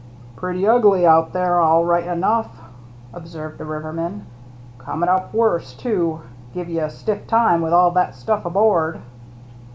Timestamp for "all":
1.59-1.85, 7.71-7.91